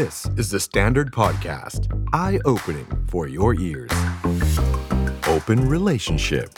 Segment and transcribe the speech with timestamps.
[0.00, 1.80] This is the Standard Podcast.
[2.14, 3.92] Eye opening for your ears.
[5.34, 6.48] Open Relationship.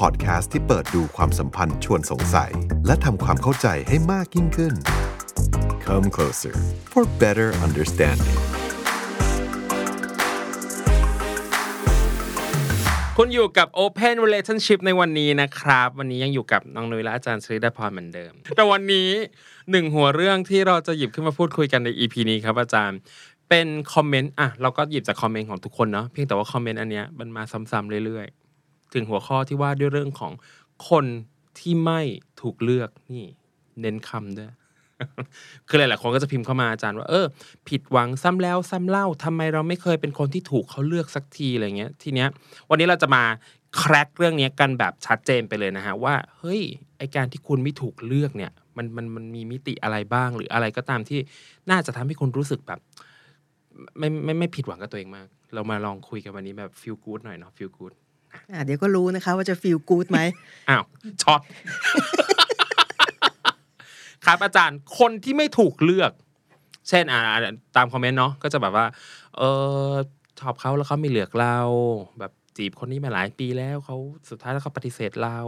[0.00, 2.52] Podcast ที่เปิดดูความสัมพันธ์ชวนสงสัย
[2.86, 4.74] และทำความเข้าใจให้มากยิ่งขึ้น
[5.86, 6.54] Come closer
[6.92, 8.38] for better understanding.
[13.20, 19.10] คุณอยู่กับ Open Relationship ในวันนี้นะครับ วันนี้ยังอยู่กับน้องนุ้ยและอาจารย์ชริดาพรเหมือนเดิม แต่วันนี้
[19.70, 22.98] หนึ่งหัวเรื่องที่เราจะหยิบขึ้นมาพูดคุยกันใน EP นี้ครับอาจารย์
[23.48, 30.32] เป็นคอมเมนต์อะเราก็หยิบจากคอมเมนต์ของทุกคนเนาะเพียงแต่ว่าคอมเมนต์อันเนี้ยมันมาซ้ำๆเรื่อยๆ ถึงหัวข้อที่ว่าด้วยเรื่องของ
[30.88, 31.04] คน
[31.58, 32.00] ที่ไม่
[32.40, 33.24] ถูกเลือกนี่
[33.80, 34.50] เน้นคำด้วย
[35.68, 37.26] คือหลายๆคนก็จะพิมพ์เข้ามาอาจารย์ว่าเออ
[37.68, 42.28] ผิดหวังซ้ำแล้วซ้ำเล่าทำไมเราไม่เคยเป็นคนที่ถูกเขาเลือกสักทีอะไรเงี้ย ทีเนี้ย
[42.70, 43.22] วันนี้เราจะมา
[43.76, 46.62] แคร็กเรื่องนี้กันแบบชัดเจนไปเลยนะฮะว่าเฮ้ย
[46.98, 51.20] ไอการที่คุณไม่ถูกเลือกเนี่ย มันมันมันมีมิติอะไรบ้าง หรืออะไรก็ตามที่
[51.70, 52.80] น่าจะทำให้คุณรู้สึกแบบ
[53.98, 57.92] ไม่ไม่ไม่ผิดหวังกับตัวเองมาก เรามาลองคุยกันวันนี้แบบ feel good หน่อยเนาะ feel good
[58.52, 60.20] อะเดี๋ยวก็รู้นะคะ ว่าจะ feel good ไหม
[60.70, 60.84] อ้าว
[61.22, 61.40] ช็อต
[64.26, 66.12] ครับอาจารย์คนที่ไม่ถูกเลือก
[66.88, 67.20] เช่นอ่า
[67.76, 68.86] ตามคอมเมนต์เนาะก็จะแบบว่า
[69.36, 69.42] เอ
[69.90, 69.92] อ
[70.40, 71.56] ชอบเขาแล้วเขาไม่เลือกเรา
[72.18, 73.96] แบบ จีบคนนี้มาหลายปีแล้วเขา
[74.30, 75.38] สุดท้ายแล้วเขาปฏิเสธเรา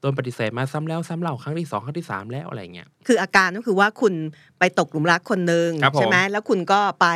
[0.00, 4.14] โดนปฏิเสธมาซ้ำแล้วซ้ำเล่าครั้งที่สองครั้งที่สามแล้วอะไรเงี้ยคืออาการก็คือว่าคุณ
[4.58, 7.06] ไปตกหลุมรักคนหนึ่งครับผมใช่ไหมแล้วคุณก็ไป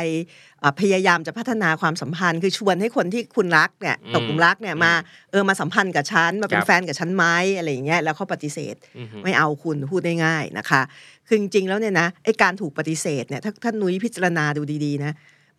[0.59, 4.93] เอ่อพยายามจะพัฒนาความสัมพันธ์ คือชวนให้คนที่คุณรักเนี่ยอืมตกหลุมรักเนี่ยมา
[5.31, 7.25] เออมาสัมพันธ์กับฉันมาเป็คนรับแฟนกับฉันไหม
[7.57, 10.81] อะไรอย่างเงี้ยแล้วเขาปฏิเสธอือฮึไม่เอาคุณพูดได้ง่ายนะคะ
[11.27, 15.13] คือจริงๆแล้วเนี่ยนะไอ้การถูกปฏิเสธเนี่ยถ้าท่านนุ้ยพิจารณาดูดีๆนะ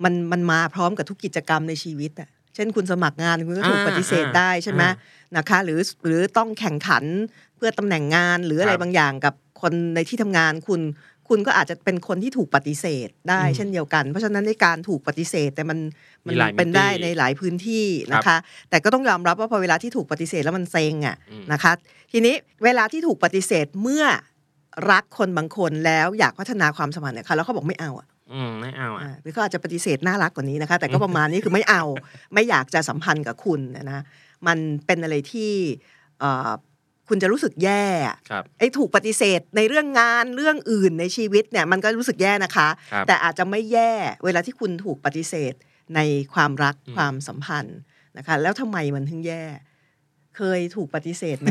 [0.05, 7.05] มันมันมาพร้อมกับทุกกิจกรรมในชีวิตอะ เช่นคุณสมัครงานคุณก็ถูกอ่าปฏิเสธได้ใช่ไหมอ่านะคะหรือหรือต้องแข่งขัน
[7.57, 10.81] เพื่อตำแหน่งงานหรืออะไรครับบางอย่างกับคนในที่ทำงานคุณ
[11.29, 15.79] คุณก็อาจจะเป็นคนที่ถูกปฏิเสธได้อืมเช่นเดียวกัน เพราะฉะนั้นในการถูกปฏิเสธแต่มัน
[16.27, 18.37] มัมีหลายมิติเป็นได้ในหลายพื้นที่นะคะ
[18.71, 21.73] แต่ก็ต้องยอมรับว่าพอเวลาที่ถูกปฏิเสธแล้วมันเซ็งอะอืมนะคะ
[22.13, 24.05] ทีนี้เวลาที่ถูกปฏิเสธเมื่อ
[24.91, 31.85] รักคนบางคนแล้วอยากพัฒนาความสัมพันธ์เนี่ยค่ะแล้วเขาบอกไม่เอาอะ อืมไม่เอาอะอ่าหรือเขาอาจจะปฏิเสธน่ารักกว่านี้นะคะ แต่ก็ประมาณนี้คือไม่เอา
[32.35, 34.03] ไม่อยากจะสัมพันธ์กับคุณนะนะ
[34.47, 35.53] มันเป็นอะไรที่
[36.21, 36.51] เอ่อ
[37.09, 43.93] คุณจะรู้สึกแย่อะครับไอ้ถูกปฏิเสธในเรื่องงานเรื่องอื่นในชีวิตเนี่ยมันก็รู้สึกแย่นะคะครับแต่อาจจะไม่แย่
[44.25, 45.55] เวลาที่คุณถูกปฏิเสธ
[45.95, 46.01] ใน
[46.35, 47.79] ความรักอืมความสัมพันธ์
[48.19, 49.43] นะคะ แล้วทำไมมันถึงแย่
[50.37, 51.51] เคยถูกปฏิเสธไหม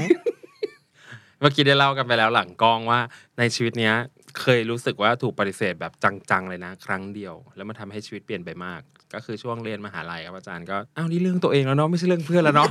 [1.40, 3.00] เมื่อกี้ได้เล่ากันไปแล้วหลังกล้องว่า
[3.38, 3.96] ในชีวิตเนี้ย
[4.40, 5.94] เคยรู้สึกว่าถูกปฏิเสธแบบ
[6.32, 8.82] จังๆเลยนะ ครั้งเดียว แล้วมันทำให้ชีวิตเปลี่ยนไปมาก
[9.14, 12.70] ก็คือช่วงเรียนมหาลัยครับอาจารย์ก็อ้าวนี่เรื่องตัวเองแล้วเนาะไม่ใช่เรื่องเพื่อนแล้วเนาะ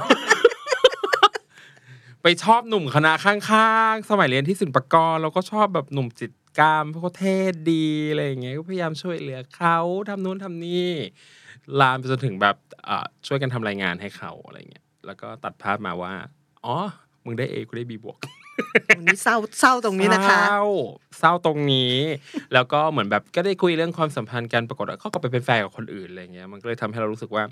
[2.22, 7.36] ไปชอบหนุ่มคณะข้างๆ สมัยเรียนที่ศิลปากรเราก็ชอบแบบหนุ่มจิตกรรมเพราะเขาเท่
[7.70, 10.90] ดีอะไรอย่างเงี้ยก็พยายามช่วยเหลือเขาทำนู้นทำนี่
[11.80, 12.56] ลามไปจนถึงแบบ
[13.26, 16.12] ช่วยกันทำรายงานให้เขาอะไรเงี้ยแล้วก็ตัดภาพมาว่า
[16.64, 16.76] อ๋อ
[17.24, 18.18] มึงได้เอกูได้บีบวก
[18.96, 20.62] วันนี้เศร้าเศร้าตรงนี้นะคะเศร้า
[21.18, 21.94] เศร้าตรงนี้
[22.54, 27.44] แล้วก็เหมือนแบบก็ได้คุยเรื่องความสัมพันธ์กันปรากฏว่าเขาก็ไปเป็นแฟนกับคนอื่นอะไรเงี้ยมันก็เลยทำให้เรารู้สึกว่า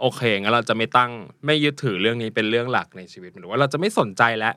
[0.00, 1.10] โอเคงั้นเราจะไม่ตั้ง
[1.46, 4.54] ไม่ยึดถือเรื่องนี้เป็นเรื่องหลักในชีวิตหรือว่าเราจะไม่สนใจแล้ว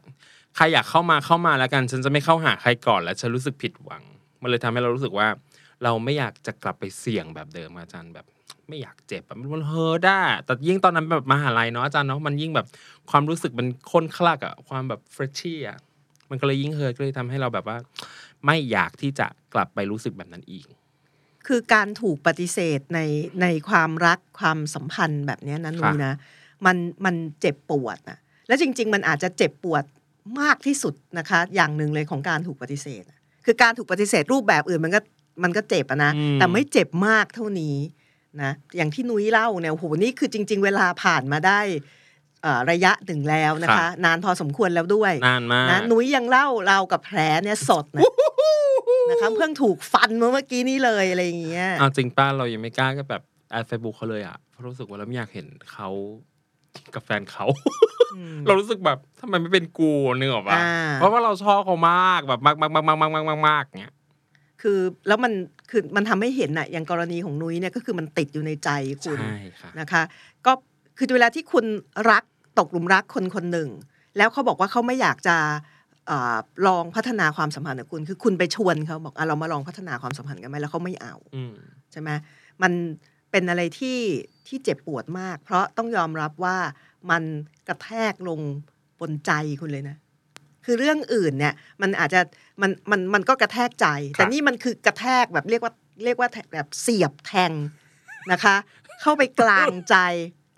[0.56, 4.04] ใครอยากเข้ามาเข้ามาแล้วกัน ฉันจะไม่เข้าหาใครก่อนแล้วฉันรู้สึกผิดหวัง
[4.42, 5.28] มันเลยทำให้เรารู้สึกว่า
[5.84, 8.26] เราไม่อยากจะกลับไปเสี่ยงแบบเดิมอาจารย์แบบ
[8.68, 9.24] ไม่อยากเจ็บ
[9.54, 12.68] มันเฮอได้แต่ยิ่งตอนนั้นแบบมหาลัยเนาะอาจารย์เนาะมันยิ่งแบบ
[13.10, 15.78] ความรู้สึกมันข้นคลั่กอะความแบบเฟรชชี่อะ
[16.32, 17.78] มันก็เลยยิ่ง hurt ก็เลยทำให้เราแบบว่า
[18.46, 20.66] ไม่อยากที่จะกลับไปรู้สึกแบบนั้นอีก
[21.48, 23.00] คือการถูกปฏิเสธใน
[23.42, 26.14] ในความรักความสัมพันธ์แบบเนี้ยนะนุ้ยนะ
[26.66, 29.84] มันมันเจ็บปวดนะและจริง ๆ มันอาจจะเจ็บปวด
[30.42, 35.00] มากที่สุดนะคะ อย่างหนึ่งเลยของการถูกปฏิเสธอะคือการถูกปฏิเสธรูปแบบอื่นมันก็
[35.44, 37.78] มันก็เจ็บอะนะอืมแต่ไม่เจ็บมากเท่านี้
[38.42, 41.80] นะอย่างที่นุ้ยเล่าเนี่ยโอ้โหนี่คือจริง ๆ เวลาผ่านมาได้เอ่อ
[42.72, 48.04] ระยะหนึ่งแล้วนะคะ นานพอสมควรแล้วด้วยนานมากนะนุ้ยยังเล่าเรากับแผลเนี่ยสดนะ
[49.10, 53.22] นะคะเพิ่งถูกฟันเมื่อกี้นี้เลยอะไรอย่างเงี้ยเอาจริงป้าเรายังไม่กล้าก็แบบ
[53.52, 55.90] แอดเฟซบุ๊กเขาเลยอะเพราะรู้สึกว่าเราไม่อยากเห็นเขา
[56.94, 57.46] กับแฟนเขา
[58.46, 63.96] เรารู้สึกแบบทำไมไม่เป็นกูนึกออกปะอ่าเพราะว่าเราชอบเขามากแบบมากมากมากมากมากมากมากมากเงี้ย
[64.62, 65.34] คือแล้วมัน
[65.70, 68.70] คือมันทำให้เห็นอะอย่างกรณีของนุ้ยเนี่ยก็คือมันติดอยู่ในใจ
[69.04, 70.04] คุณใช่ค่ะนะคะ
[70.46, 70.52] ก็
[70.98, 71.66] คือเวลาที่คุณ
[72.12, 72.24] รัก
[72.60, 73.70] ตกหลุมรักคนคนหนึ่ง
[74.18, 75.38] แล้วเขาบอกว่าเขาไม่อยากจะ
[76.08, 76.38] เออ
[76.68, 81.54] ลองพัฒนาความสัมพันธ์กับคุณ คือคุณไปชวนเขาบอกอะเรามาลองพัฒนาความสัมพันธ์กันไหมแล้วเขาไม่เอาอืม
[81.92, 82.10] ใช่ไหม
[82.62, 82.72] มัน
[83.32, 84.00] เป็นอะไรที่
[84.48, 86.58] ที่เจ็บปวดมาก เพราะต้องยอมรับว่า
[87.12, 87.24] มัน
[87.68, 88.40] กระแทกลง
[89.00, 89.32] บนใจ
[89.62, 89.98] คุณเลยนะ
[90.66, 92.22] คือเรื่องอื่นเนี่ยมันอาจจะ
[92.62, 97.52] มันมันมันก็กระแทกใจ แต่นี่มันคือกระแทกแบบเรียกว่าเรียกว่าแบบเสียบแทง
[98.32, 98.56] นะคะ
[99.02, 99.96] เข้าไปกลางใจ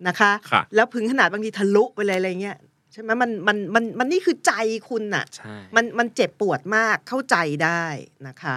[0.07, 2.57] นะคะค่ะแล้วพึงขนาดบางทีทะลุไปเลยอะไรเงี้ย
[2.91, 4.53] ใช่ไหมมันมันมันมันนี่คือใจ
[4.89, 7.83] คุณน่ะใช่มันมันเจ็บปวดมากเข้าใจได้
[8.27, 8.55] นะคะ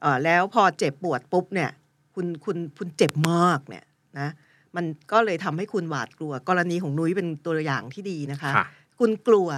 [0.00, 1.70] เอ่อแล้วพอเจ็บปวดปุ๊บเนี่ย
[2.14, 3.84] คุณคุณคุณเจ็บมากเนี่ย
[4.18, 4.28] นะ
[4.76, 8.66] มันก็เลยทำให้คุณหวาดกลัว กรณีของนุ้ยเป็นตัวอย่างที่ดีนะคะค่ะ
[9.00, 9.48] คุณกลัว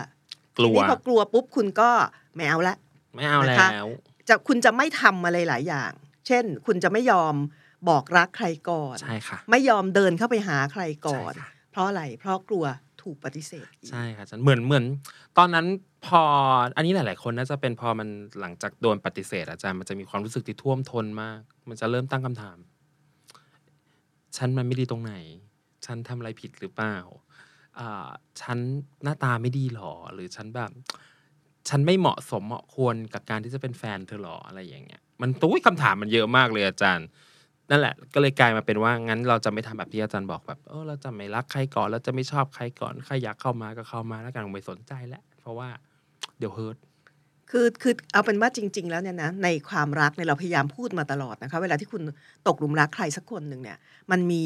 [0.58, 1.90] กลัทีวนี้พอกลัวปุ๊บคุณก็
[2.34, 2.76] ไม่เอาละ
[3.14, 3.88] ไม่เอาแล้นะคะว
[4.28, 5.92] จะคุณจะไม่ทำอะไรหลายอย่าง
[6.26, 7.34] เช่น คุณจะไม่ยอม
[7.88, 12.64] บอกรักใครก่อนใช่ค่ะไม่ยอมเดินเข้าไปหาใครก่อนใช่ค่ะเพราะอะไรเพราะกลัว
[13.02, 14.84] ถูกปฏิเสธอีกใช่ค่ะอาจารย์เหมือนเหมือน
[15.38, 15.66] ตอนนั้น
[16.06, 16.22] พอ
[16.76, 18.08] อันนี้หลาย ๆ คนน่าจะเป็นพอมัน
[18.40, 22.58] หลังจากโดนปฏิเสธ อาจารย์มันจะมีความรู้สึกที่ท่วมท้นมาก มันจะเริ่มตั้งคำถาม
[24.36, 25.14] ฉันมันไม่ดีตรงไหน
[25.86, 26.96] ฉันทำอะไรผิดหรือเปล่า
[27.78, 28.08] อ่า
[28.40, 28.58] ฉัน
[29.02, 30.70] หน้าตาไม่ดีหรอ หรือฉันแบบ
[31.68, 37.06] ฉันไม่เหมาะสมเหมาะควรกับการที่จะเป็นแฟนเธอหรออะไรอย่างเงี้ย มันตุ้ยคำถามมันเยอะมากเลยอาจารย์
[37.70, 45.68] นั่นแหละ ก็เลยกลายมาเป็นว่างั้นเราจะไม่ทำแบบที่อาจารย์บอกแบบเออเราจะไม่รักใครก่อน เราจะไม่ชอบใครก่อนใครอยากเข้ามาก็เข้ามาแล้วกันไม่สนใจแล้วเพราะว่า
[46.38, 46.76] เดี๋ยวเฮิร์ต
[47.50, 52.02] คือคือเอาเป็นว่าจริง ๆ แล้วเนี่ยนะในความรักเนี่ยเราพยายามพูดมาตลอดนะคะ เวลาที่คุณ
[52.48, 53.78] ตกหลุมรักใครสักคนหนึ่งเนี่ย
[54.10, 54.44] มันมี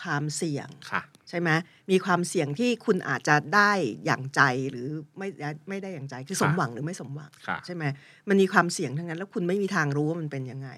[0.00, 1.50] ความเสี่ยงค่ะใช่ไหม
[1.90, 3.72] มีความเสี่ยงที่คุณอาจจะได้
[4.04, 4.40] อย่างใจ
[4.70, 5.28] หรือไม่
[5.68, 7.84] ไม่ได้อย่างใจคือสมหวังหรือไม่สมหวังค่ะใช่ไหม
[8.28, 10.70] มันมีความเสี่ยงทั้งนั้น แล้วคุณไม่มีทางรู้ว่ามันเป็นยังไง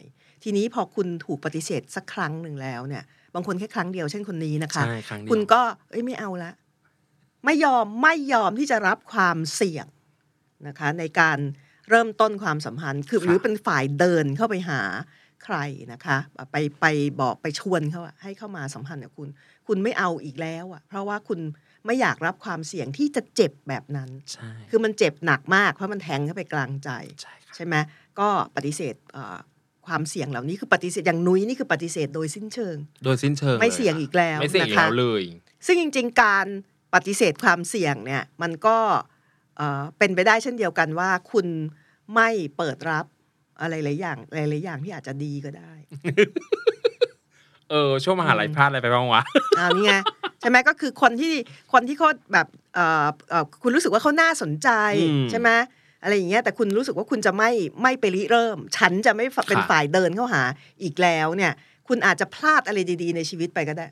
[0.42, 3.02] ทีนี้พอคุณถูกปฏิเสธสักครั้งหนึ่งแล้วเนี่ย
[3.34, 6.52] บางคนแค่ครั้งเดียวเช่นคนนี้นะคะใช่ครั้งเดียวคุณก็เอ้ยไม่เอาละ
[7.44, 9.86] ไม่ยอมไม่ยอมที่จะรับความเสี่ยง
[10.66, 11.38] นะคะ ในการ
[11.90, 14.80] เริ่มต้นความสัมพันธ์คือหรือเป็นฝ่ายเดินเข้าไปหา
[15.44, 15.56] ใคร
[15.92, 16.18] นะคะ
[16.52, 16.86] ไปไป
[17.20, 19.28] บอกไปชวนเขาอะให้เข้ามาสัมพันธ์กับคุณ
[19.66, 21.40] คุณไม่เอาอีกแล้วอะเพราะว่าคุณ
[21.86, 26.90] ไม่อยากรับความเสี่ยงที่จะเจ็บแบบนั้นใช่คือมันเจ็บหนักมากเพราะมันแทงเข้าไปกลางใจ
[27.22, 27.74] ใช่ค่ะใช่ไหม
[28.18, 29.38] ก็ปฏิเสธเอ่อ
[29.86, 35.22] ความเสี่ยงเหล่านี้คือปฏิเสธอย่างนุ้ยนี่คือปฏิเสธโดยสิ้นเชิง โดยสิ้นเชิง ไม่ลเสี่ยงค่ะอีกแล้วไม่เสี่ยงอีกนะคะแล้วเลย
[35.66, 36.46] ซึ่งจริง ๆ การ
[36.94, 38.78] ปฏิเสธความเสี่ยงเนี่ยมันก็
[39.56, 41.46] เอ่อเป็นไปได้เช่นเดียวกันว่า คุณ
[42.14, 43.06] ไม่เปิดรับ
[43.60, 45.72] อะไรหลายอย่างหลายๆอย่างที่อาจจะดีก็ได้
[47.70, 49.22] เออ ช่วงมหาลัยพลาดอะไรไปบ้างวะ
[49.58, 49.94] อ่านี่ไง
[50.40, 51.34] ใช่ไหมก็คือคนที่
[51.72, 54.68] คนที่เขาแบบเอ่อเอ่อคุณรู้สึกว่าเขาน่าสนใจ
[55.10, 55.50] อืมใช่ไหม
[56.02, 57.50] อะไรอย่างเงี้ยแต่คุณรู้สึกว่าคุณจะไม่
[57.82, 60.42] ไม่ไปริเริ่ม ฉันจะไม่เป็นค่ะฝ่ายเดินเข้าหา
[60.82, 61.52] อีกแล้วเนี่ย
[61.88, 63.86] คุณอาจจะพลาดอะไรดี ๆ ในชีวิตไปก็ได้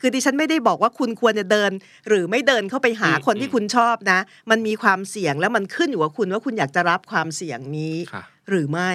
[0.00, 1.70] คือดิฉันไม่ได้บอกว่าคุณควรจะเดิน
[2.08, 4.18] หรือไม่เดินเข้าไปหาอืมคนที่คุณชอบนะ
[4.50, 8.92] มันมีความเสี่ยงแล้วมันขึ้นอยู่กับคุณว่าคุณอยากจะรับความเสี่ยงนี้ค่ะ หรือไม่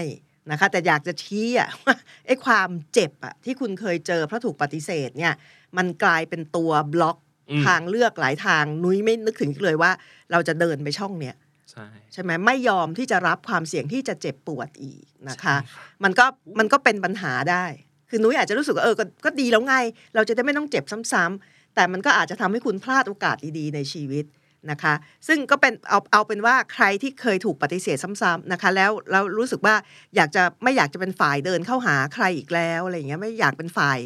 [0.51, 5.33] นะคะแต่อยากจะชี้อะว่าไอ้ความเจ็บอะที่คุณเคยเจอเพราะถูกปฏิเสธเนี่ย
[5.77, 7.17] มันกลายเป็นตัวบล็อก
[7.51, 9.91] อืมทางเลือกหลายทางนุ้ยไม่นึกถึงเลยว่า
[10.31, 11.35] เราจะเดินไปช่องเนี้ย
[11.71, 16.25] ใช่ใช่ไหมไม่ยอมที่จะรับความเสี่ยงที่จะเจ็บปวดอีกนะคะใช่ค่ะมันก็
[16.59, 17.65] มันก็เป็นปัญหาได้
[18.09, 19.75] คือนุ้ยอาจจะรู้สึกว่าเออก็ก็ดีแล้วไง
[20.15, 24.25] เราจะได้ไม่ต้องเจ็บซ้ำๆแต่มันก็อาจจะทำให้คุณพลาดโอกาสดีๆในชีวิต
[24.71, 24.94] นะคะ
[25.27, 29.75] ซึ่งก็เป็นเอาเอาเป็นว่าใครที่เคยถูกปฏิเสธซ้ำๆนะคะ แล้วแล้วรู้สึกว่า
[30.15, 34.00] อยากจะไม่อยากจะเป็นฝ่ายเดินเข้าหาใครอีกแล้วอะไรอย่างเงี้ยไม่อยากเป็นฝ่าย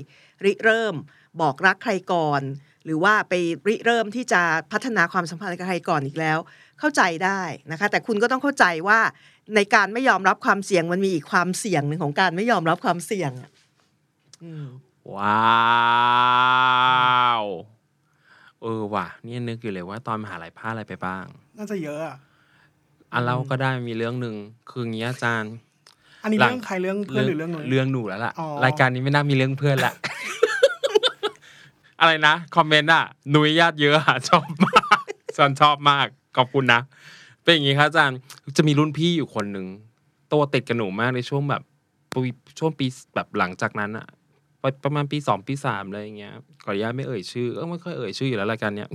[0.44, 0.95] ริเริ่ม
[1.41, 2.41] บอกรักใครก่อน
[2.85, 3.33] หรือว่าไป
[3.67, 4.41] ริเริ่มที่จะ
[4.71, 6.38] พัฒนาความสัมพันธ์กับใครก่อนอีกแล้ว
[6.79, 7.41] เข้าใจได้
[7.71, 9.00] นะคะ แต่คุณก็ต้องเข้าใจว่า
[9.55, 13.51] ในการไม่ยอมรับความเสี่ยงมันมีอีกความเสี่ยงหนึ่งของการไม่ยอมรับความเสี่ยงอะ
[15.15, 15.53] ว้า
[17.41, 17.43] ว
[18.63, 21.24] เออว่ะนี่นึกอยู่เลยว่าตอนมหาลัยพลาดอะไรไปบ้าง
[21.58, 22.15] น่าจะเยอะอะ
[23.12, 24.36] อะเราก็ได้มีเรื่องหนึ่ง
[24.70, 25.53] คืออย่างนี้อาจารย์
[26.24, 29.93] อันนี้หลัง เรื่องใครเรื่องเพื่อนหรือเรื่องหนู เรื่องหนูแล้วล่ะ อ๋อ รายการนี้ไม่น่ามีเรื่องเพื่อนละ
[32.00, 35.01] อะไรนะ คอมเมนต์อะหนุยญาติเยอะอะชอบมาก
[35.38, 36.82] ฉันชอบมาก ขอบคุณนะ
[37.43, 38.17] เป็นอย่างนี้ครับอาจารย์
[38.58, 39.67] จะมีรุ่นพี่อยู่คนหนึ่ง
[40.27, 41.62] โตติดกับหนูมากในช่วงแบบ
[42.13, 42.29] ปี
[42.60, 44.08] ช่วงปีแบบหลังจากนั้นอะ
[44.60, 48.89] ไปประมาณปีสองปีสามอะไรอย่างเงี้ย ขออนุญาตไม่เอ่ยชื่อเออไม่ค่อยเอ่ยชื่ออยู่แล้วรายการเนี้ย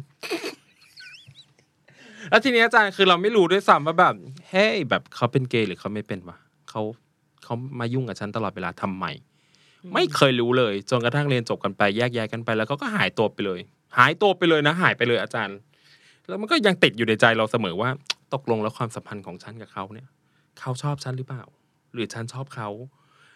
[2.31, 4.15] แล้วทีนี้อาจารย์คือเราไม่รู้ด้วยซ้ำว่าแบบ
[4.51, 6.37] เฮ้ยแบบเขาเป็นเกย์หรือเขาไม่เป็นวะ
[6.71, 6.83] เขา
[7.45, 9.05] เขามายุ่งกับฉันตลอดเวลาทำไม
[9.95, 13.61] ไม่เคยรู้เลยจนกระทั่งเรียนจบกันไปแยกย้ายกันไปแล้วเขาก็หายตัวไปเลย
[13.99, 15.57] หายตัวไปเลยนะ หายไปเลยอาจารย์
[16.29, 17.91] แล้วมันก็ยังติดอยู่ในใจเราเสมอว่า
[18.35, 20.09] ตกลงแล้วความสัมพันธ์ของฉันกับเขาเนี่ย
[20.61, 21.43] เขาชอบฉันหรือเปล่า
[21.95, 22.69] หรือฉันชอบเขา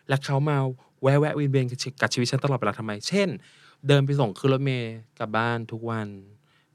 [0.08, 0.56] และเขามา
[1.02, 1.66] แวะแวะเวียนเวียน
[2.02, 3.28] กับชีวิตฉันตลอดเวลาทำไม เช่น
[3.88, 6.08] เดินไปส่งขึ้นรถเมล์กลับบ้านทุกวัน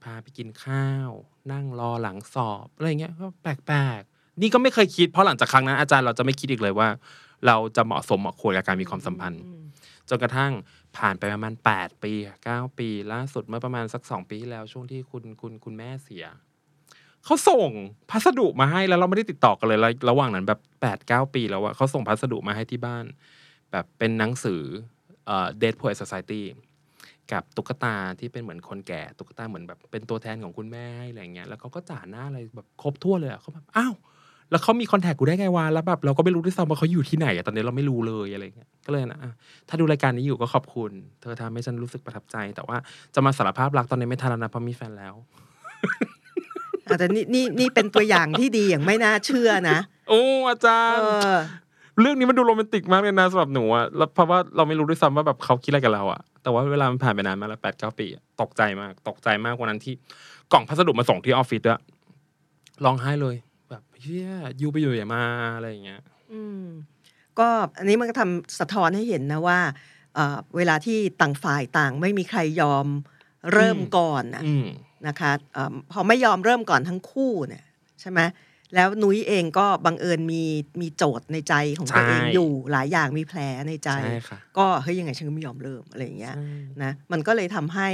[0.03, 1.09] พาไปกินข้าว
[1.51, 6.89] นั่งรอหลังสอบอะไรเงี้ยก็แปลกๆ นี่ก็ไม่เคยคิดเพราะหลังจากครั้งนั้นอาจารย์เราจะไม่คิดอีกเลยว่า
[7.47, 9.43] เราจะเหมาะสมเหมาะควรกับการมีความสัมพันธ์
[10.09, 10.51] จนกระทั่ง
[10.97, 16.25] ผ่านไปประมาณ 8 ปีเก้าปีล่าสุดเมื่อประมาณสักสองปีที่แล้วช่วงที่คุณคุณคุณแม่เสีย
[17.25, 17.69] เขาส่ง
[18.09, 23.05] พัสดุมาให้แล้วเราไม่ได้ติดต่อกันเลยแล้วระหว่างนั้นแบบ8ปดเก้าปีแล้วอะเขาส่งพัสดุมาให้ที่บ้าน
[23.71, 24.61] แบบเป็นหนังสือ
[25.25, 26.41] เอ่อ Dead Poet Society
[27.31, 33.93] กับตุ๊กตาที่เป็นเหมือนคนแก่ตุ๊กตาเหมือนแบบเป็นตัวแทนของคุณแม่ให้อะไรเงี้ยแล้วเขาก็จ่าหน้าอะไรแบบครบทั่วเลยอะเขาแบบอ้าว
[34.51, 39.31] แล้วเขามีคอนแทคกูได้ไงวะแล้วแบบเราก็ไม่รู้ด้วยซ้ำว่าเขาอยู่ที่ไหนอะตอนนี้เราไม่รู้เลยอะไรเงี้ยก็เลยนะอะ
[39.69, 40.91] ถ้าดูรายการนี้อยู่ก็ขอบคุณ
[41.21, 42.77] เธอทำให้ฉันรู้สึกประทับใจ แต่ว่า
[43.15, 45.13] จะมาสารภาพรักตอนนี้ไม่ทันแล้วนะเพราะมีแฟนแล้ว
[46.89, 49.79] อะแต่นี่นี่นี่เป็นตัวอย่างที่ดีอย่างไม่น่าเชื่อนะ
[50.09, 51.39] โอ้อาจาเอรย์อ
[52.01, 59.93] เรื่องนี้มันดูโรแมนติกมากเลยนะสำหรับหนูอะแล้วเพราะว่าเราไม่รู้ด้วยซ้ำว่าแบบเขาคิดอะไรกับเราอะ แต่ว่าเวลามันผ่านไปนานมาแล้วแปดเก้าปีอะตกใจมาก ตกใจมากกว่านั้นที่
[60.51, 61.79] กล่องพัสดุมาส่งที่ออฟฟิศอะ
[62.83, 63.35] ร้องไห้เลย
[63.69, 64.29] แบบเฮีย
[64.61, 65.23] ยูไปอยู่ไหนมา
[65.55, 66.01] อะไรอย่างเงี้ย
[66.33, 66.63] อืม
[67.39, 69.59] ก็อันนี้มันก็ทำสะท้อนให้เห็นนะว่า
[70.15, 72.87] เอ่อเวลาที่ต่างฝ่ายต่างไม่มีใครยอม
[73.53, 74.67] เริ่มอืมก่อนน่ะอืม
[75.07, 77.63] นะคะเออพอไม่ยอมเริ่มก่อนทั้งคู่เนี่ย
[78.01, 78.19] ใช่ไหม
[78.75, 80.43] แล้วนุ้ยเองก็บังเอิญมี
[80.81, 86.45] มีโจทย์ในใจของตัวเองใช่อยู่หลายอย่างมีแผลในใจใช่ค่ะก็เฮ้ยยังไงฉันก็ไม่ยอมเริ่มอะไรอย่างเงี้ยใช่
[86.83, 87.89] นะมันก็เลยทำให้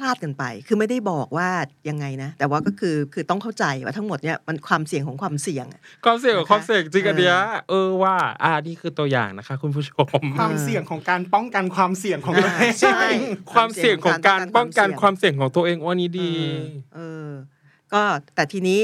[0.00, 1.48] พลาดกันไป คือไม่ได้บอกว่า
[1.88, 13.00] ยังไงนะ แต่ว่าก็คือคือต้องเข้าใจว่าทั้งหมดเนี่ยมันความเสี่ยงของความเสี่ยงอะความเสี่ยงกับนะคะความเสี่ยงจริงอันเนี้ยเออเออว่าอ่านี่คือตัวอย่างนะคะ คุณผู้ชม ความเสี่ยงของการป้องกันความเสี่ยงของตัวเองใช่
[13.54, 16.32] ความเสี่ยงของการป้องกันความเสี่ยงของตัวเองว่านี้ดี
[16.94, 17.28] เออ
[17.92, 18.02] ก็
[18.34, 18.80] แต่ทีนี้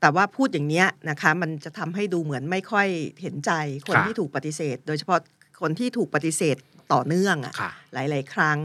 [0.00, 2.88] แต่ว่าพูดอย่างเนี้ยนะคะมันจะทำให้ดูเหมือนไม่ค่อย
[3.22, 3.52] เห็นใจ
[3.86, 5.18] คนค่ะที่ถูกปฏิเสธ โดยเฉพาะ
[5.60, 6.56] คนที่ถูกปฏิเสธ
[6.92, 8.58] ต่อเนื่องอะค่ะหลาย ๆ ครั้ง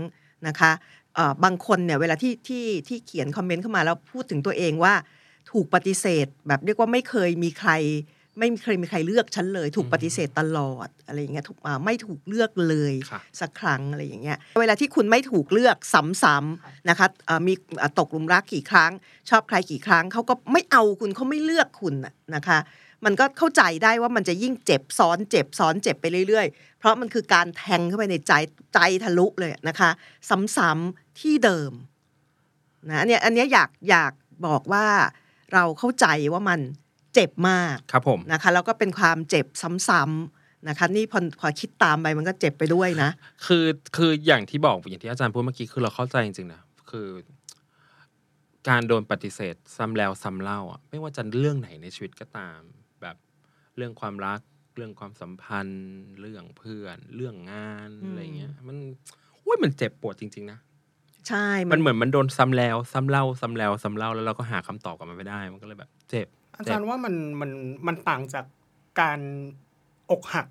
[0.47, 0.71] นะคะ
[1.15, 4.93] เอ่อบางคนเนี่ยเวลาที่ที่ที่เขียนคอมเมนต์เข้ามาแล้วพูดถึงตัวเองว่า
[5.51, 7.71] ถูกปฏิเสธ แบบเรียกว่าไม่เคยมีใคร
[8.39, 15.77] ไม่เคยมีใครเลือกฉันเลย ถูกปฏิเสธตลอดอะไรอย่างเงี้ยถูกอ่าไม่ถูกเลือกเลยค่ะสักครั้งอะไรอย่างเงี้ยเวลาที่คุณไม่ถูกเลือก
[16.23, 18.91] ซ้ำๆนะคะเอ่อมีอ่าตกหลุมรักกี่ครั้ง
[19.29, 22.59] ชอบใครกี่ครั้งเขาก็ไม่เอาคุณเขาไม่เลือกคุณน่ะนะคะ
[23.05, 28.33] มันก็เข้าใจได้ว่ามันจะยิ่งเจ็บซ้อนเจ็บซ้อนเจ็บไปเรื่อยๆ เพราะมันคือการแทงเข้าไปในใจ
[28.73, 29.89] ใจทะลุเลยนะคะ
[30.57, 31.71] ซ้ำๆที่เดิม
[32.89, 34.13] นะอันเนี้ยอันเนี้ยอยากอยาก
[34.45, 34.85] บอกว่า
[35.53, 36.59] เราเข้าใจว่ามัน
[37.13, 39.45] เจ็บมากครับผมนะคะ แล้วก็เป็นความเจ็บ
[39.89, 43.09] ซ้ำๆนะคะ นี่พอพอคิดตามไปมันก็เจ็บไปด้วยนะ
[43.45, 43.65] คือ
[43.95, 47.07] คืออย่างที่บอกอย่างที่อาจารย์พูดเมื่อกี้คือเราเข้าใจจริงๆนะคือ
[48.69, 52.59] การโดนปฏิเสธซ้ำแล้วซ้ำเล่าอะไม่ว่าจะเรื่องไหนในชีวิตก็ตาม
[53.01, 53.15] แบบ
[53.77, 54.39] เรื่องความรัก
[54.75, 55.83] เรื่องความสัมพันธ์
[56.21, 58.77] เรื่องเพื่อน เรื่องงานอืมอะไรเงี้ย มัน
[59.45, 60.59] อุ้ยมันเจ็บปวดจริง ๆ นะ
[61.27, 66.27] ใช่ มันเหมือนมันโดนซ้ำแล้ว ซ้ำเล่า ซ้ำแล้ว ซ้ำเล่า แล้วเราก็หาคำตอบกับมันไม่ได้ มันก็เลยแบบ เจ็บ
[66.57, 67.51] อาจารย์ว่ามันมัน
[67.87, 68.45] มันต่างจาก
[69.01, 69.19] การ
[70.11, 70.47] อกหัก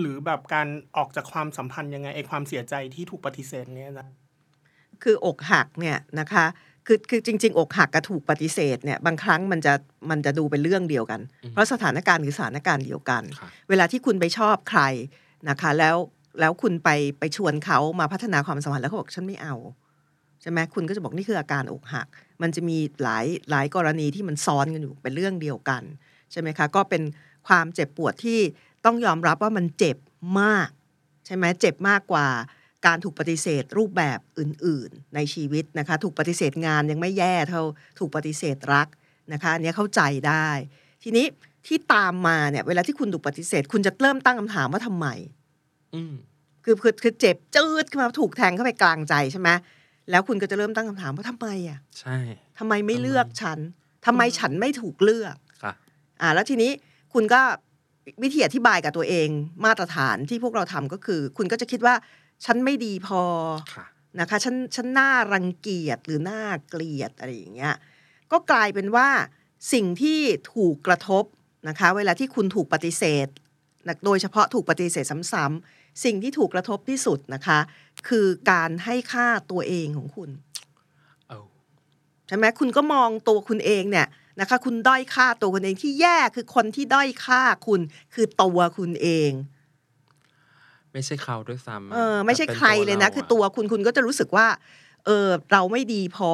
[0.00, 4.08] หรือแบบการออกจากความสัมพันธ์ยังไงไอความเสียใจที่ถูกปฏิเสธเนี่ยนะ
[5.02, 6.46] คืออกหักเนี่ยนะคะ
[6.86, 9.74] คือคือจริง ๆ อกหักกับถูกปฏิเสธเนี่ยบางครั้งมันจะ
[10.10, 14.82] มันจะดูเป็นเรื่องเดียวกันอืมเพราะสถานการณ์คือสถานการณ์เดียวกันค่ะเวลาที่คุณไปชอบใคร
[15.48, 15.96] นะคะ แล้ว
[16.40, 19.54] แล้วคุณไปไปชวนเขามาพัฒนาความสัมพันธ์แล้วเขาบอกฉันไม่เอา
[19.85, 22.06] ใช่ไหมคุณก็จะบอกนี่คืออาการอกหัก
[22.42, 25.82] มันจะมีหลายหลายกรณีที่มันซ้อนกันอยู่เป็นเรื่องเดียวกัน
[26.32, 27.02] ใช่ไหมคะก็เป็น
[27.48, 28.38] ความเจ็บปวดที่
[28.84, 29.96] ต้องยอมรับว่ามันเจ็บ
[30.40, 30.68] มาก
[31.26, 32.26] ใช่ไหมเจ็บมากกว่า
[32.86, 37.62] การถูกปฏิเสธรูปแบบอื่น ๆ ในชีวิตนะคะ ถูกปฏิเสธงานยังไม่แย่เท่า
[37.98, 38.88] ถูกปฏิเสธรัก
[39.32, 40.48] นะคะอันเนี้ยเข้าใจได้
[41.02, 41.26] ทีนี้
[41.66, 45.06] ที่ตามมาเนี่ยเวลาที่คุณถูกปฏิเสธ คุณจะเริ่มตั้งคำถามว่าทำไม
[45.94, 46.14] อืม
[46.64, 49.48] คือคือคือเจ็บจืดขึ้นมาถูกแทงเข้าไปกลางใจใช่ไหม
[50.10, 52.18] แล้วคุณก็จะเริ่มตั้งคำถามว่าทำไมอะใช่
[52.58, 53.58] ทำไมไม่เลือกฉัน
[54.06, 55.72] ทำไมฉันไม่ถูกเลือกค่ะ
[56.20, 56.70] อ่า แล้วทีนี้
[57.14, 57.40] คุณก็
[58.22, 59.28] วิธีอธิบายกับตัวเอง
[59.64, 61.94] มาตรฐานที่พวกเราทำก็คือ คุณก็จะคิดว่า
[62.44, 63.22] ฉันไม่ดีพอ
[63.74, 63.86] ค่ะ
[64.20, 67.74] นะคะฉันฉันน่ารังเกียจหรือน่าเกลียดอะไรอย่างเงี้ย
[68.32, 69.08] ก็กลายเป็นว่า
[69.72, 70.20] สิ่งที่
[70.54, 71.24] ถูกกระทบ
[71.68, 73.28] นะคะ เวลาที่คุณถูกปฏิเสธ
[73.86, 77.58] นะโดยเฉพาะถูกปฏิเสธซ้ำๆ สิ่งที่ถูกกระทบที่สุดนะคะ
[78.08, 80.30] คือการให้ค่าตัวเองของคุณ
[81.28, 81.40] เอา
[82.28, 84.06] ใช่ไหมคุณก็มองตัวคุณเองเนี่ย
[84.40, 87.80] นะคะ คุณด้อยค่าตัวคุณเองที่แย่คือคนที่ด้อยค่าคุณ
[88.14, 89.30] คือตัวคุณเอง
[90.92, 94.46] ไม่ใช่เขาด้วยซ้ำะเออไม่ใช่แต่ป็ใครเลยนะาคือตัวคุณคุณก็จะรู้สึกว่า
[95.06, 96.32] เออเราไม่ดีพอ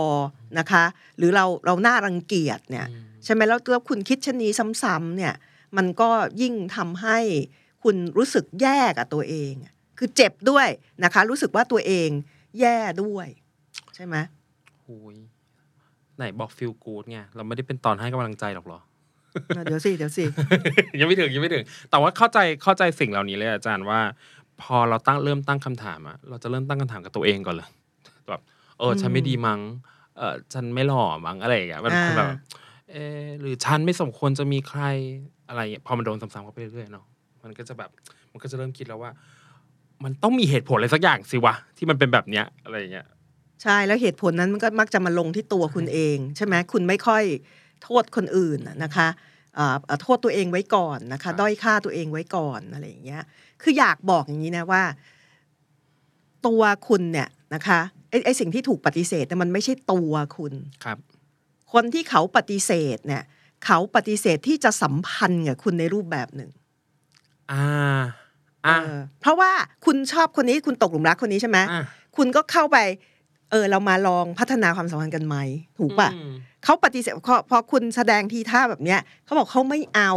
[0.59, 0.85] นะคะ
[1.17, 4.51] หรือเราเราน่ารังเกียจเนี่ยอืมใช่ไหมแล้วแล้วคุณคิดเช่นนี้
[4.83, 5.35] ซ้ำๆเนี่ย
[5.77, 6.11] มันก็
[6.43, 7.19] ยิ่งทำให้
[7.83, 9.55] คุณรู้สึกแย่กับตัวเอง
[9.99, 10.69] คือเจ็บด้วย
[11.05, 12.09] นะคะ รู้สึกว่าตัวเอง
[12.61, 13.29] แย่ด้วย
[13.95, 14.17] ใช่ไหม
[14.85, 15.17] โอ้ย
[16.17, 18.81] ไหนบอกฟิลกูดไงเราไม่ได้เป็นตอนให้กำลังใจหรอกเหรอ
[19.65, 20.25] เดี๋ยวสิเดี๋ยวสิ
[21.01, 24.01] ยังไม่ถึงยังไม่ถึง แต่ว่าเข้าใจเข้าใจสิ่งเหล่านี้เลยอาจารย์ว่า
[24.63, 27.69] พอเราตั้งเริ่มตั้งคำถามอะเราจะเริ่มตั้งคำถามกับตัวเองก่อนเลย
[28.29, 28.41] แบบ
[28.79, 29.61] เออฉันไม่ดีมั้ง
[30.17, 32.29] เออฉันไม่หล่อมั้งอะไรอย่างเงี้ยมันอ่าแบบ
[32.93, 34.83] เออหรือฉันไม่สมควรจะมีใคร
[35.49, 37.05] อะไรอย่างเงี้ยพอมันโดนซ้ำๆเข้าไปเรื่อยๆเนาะ
[37.45, 37.91] มันก็จะแบบ
[38.33, 39.11] มันก็จะเริ่มคิดแล้วว่า
[40.05, 43.07] มันต้องมีเหตุผลอะไรสักอย่างสิวะที่มันเป็นแบบเนี้ยอะไรอย่างเงี้ย
[43.63, 47.25] ใช่แล้วเหตุผลนั้นมันก็มักจะมาลงที่ตัวคุณเอง ใช่ไหมคุณไม่ค่อย
[47.83, 49.09] โทษคนอื่นน่ะนะคะ
[49.59, 53.23] อ่าอ่าโทษตัวเองไว้ก่อนนะครัคะบด้อยค่าตัวเองไว้ก่อนอะไรอย่างเงี้ย
[53.63, 54.83] คืออยากบอกอย่างนี้นะว่า
[56.47, 57.81] ตัวคุณเนี่ยนะคะ
[58.11, 60.53] ไอ้ไอ้สิ่งที่ถูกปฏิเสธเนี่ยมันไม่ใช่ตัวคุณ
[60.85, 60.99] ครับ
[61.73, 63.23] คนที่เขาปฏิเสธเนี่ย
[63.67, 66.51] เขาปฏิเสธที่จะสัมพันธ์กับคุณในรูปแบบหนึ่ง
[67.53, 68.01] อ่า
[68.67, 69.51] อ่าเออเพราะว่า
[69.85, 71.83] คุณชอบคนนี้คุณตกหลุมรักคนนี้ใช่ไหมอ่า
[72.17, 72.79] คุณก็เข้าไป
[73.51, 75.37] เออ เรามาลองพัฒนาความสัมพันธ์กันไหม
[75.79, 76.33] ถูกปะอืม
[76.65, 80.13] เขาปฏิเสธพอพอคุณแสดงทีท่าแบบเนี้ยเขาบอกเขาไม่เอา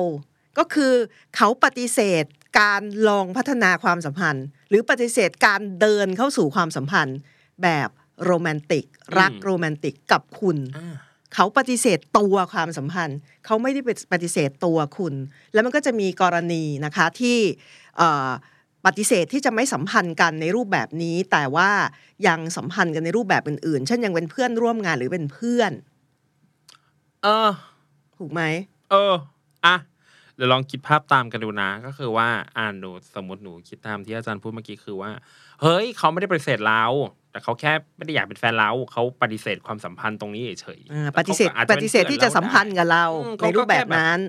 [0.58, 0.94] ก็คือ
[1.36, 2.24] เขาปฏิเสธ
[2.60, 7.18] การลองพัฒนาความสัมพันธ์ หรือปฏิเสธการเดินเข้าสู่ความสัมพันธ์
[7.64, 7.90] แบบ
[8.26, 8.86] โรแมนติก
[9.20, 10.96] รักโรแมนติกกับคุณอ่า
[11.36, 13.82] เขาปฏิเสธตัวความสัมพันธ์ เขาไม่ได้
[14.14, 15.14] ปฏิเสธตัวคุณ
[15.54, 17.38] แล้วมันก็จะมีกรณีนะคะที่
[17.98, 18.30] เอ่อ
[18.86, 21.70] ปฏิเสธที่จะไม่สัมพันธ์กันในรูปแบบนี้ แต่ว่า
[22.28, 25.72] ยังสัมพันธ์กันในรูปแบบอื่นๆ เช่นยังเป็นเพื่อนร่วมงานหรือเป็นเพื่อน
[27.24, 27.50] เออ
[28.18, 28.42] ถูกไหม
[28.92, 29.14] เออ
[29.66, 29.76] อะ
[30.36, 32.28] เดี๋ยวลองคิดภาพตามกันดูนะ ก็คือว่า
[32.58, 35.12] อ่านหนูสมมติหนูคิดตามที่อาจารย์พูดเมื่อกี้คือว่า
[35.62, 36.84] เฮ้ย เขาไม่ได้ปฏิเสธเรา
[37.36, 44.20] แต่เขาแค่ไม่ได้อยากเป็นแฟนเราเขาปฏิเสธความสัมพันธ์ตรงนี้เฉยอ่าๆปฏิเสธขาก็อาจปจะป็นฏิเสธที่จะสัมพันธ์กับเราอืมในรูปแบบนั้น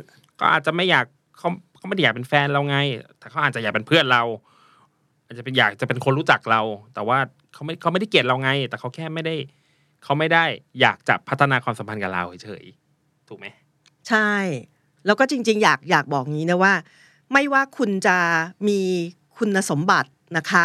[0.40, 1.04] ก็อาจจะไม่อยาก
[1.38, 2.76] เขาเขาไม่ได้อยากเป็นแฟนเราไง
[3.18, 4.22] แต่เขาอาจจะอยากเป็นเพื่อนเรา
[5.26, 6.60] อาจจะเป็นอยากจะเป็นคนรู้จักเรา
[6.94, 7.18] แต่ว่า
[7.52, 9.34] เขาไม่เขาไม่ได้เกลียดเราไง แต่เขาแค่ไม่ได้
[10.04, 10.44] เขาไม่ได้
[10.80, 13.46] อยากจะพัฒนาความสัมพันธ์กับเราเฉยๆถูกไหม
[14.08, 14.30] ใช่
[15.06, 16.74] แล้วก็จริง ๆ อยากอยากบอกงี้นะว่า
[17.32, 18.16] ไม่ว่าคุณจะ
[18.68, 18.80] มี
[19.36, 20.52] คุณสมบัตินะค